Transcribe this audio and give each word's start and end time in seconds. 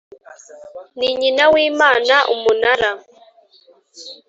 Ni 0.97 1.09
nyina 1.19 1.43
w 1.53 1.55
imana 1.69 2.15
umunara 2.33 2.91